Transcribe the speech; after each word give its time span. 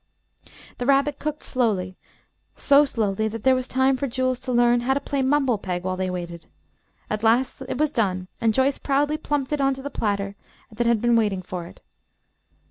The 0.79 0.87
rabbit 0.87 1.19
cooked 1.19 1.43
slowly, 1.43 1.95
so 2.55 2.85
slowly 2.85 3.27
that 3.27 3.43
there 3.43 3.53
was 3.53 3.67
time 3.67 3.97
for 3.97 4.07
Jules 4.07 4.39
to 4.39 4.51
learn 4.51 4.79
how 4.79 4.95
to 4.95 4.99
play 4.99 5.21
mumble 5.21 5.59
peg 5.59 5.83
while 5.83 5.95
they 5.95 6.09
waited. 6.09 6.47
At 7.07 7.21
last 7.23 7.61
it 7.69 7.77
was 7.77 7.91
done, 7.91 8.27
and 8.41 8.51
Joyce 8.51 8.79
proudly 8.79 9.17
plumped 9.17 9.53
it 9.53 9.61
into 9.61 9.83
the 9.83 9.91
platter 9.91 10.35
that 10.71 10.87
had 10.87 11.01
been 11.03 11.15
waiting 11.15 11.43
for 11.43 11.67
it. 11.67 11.81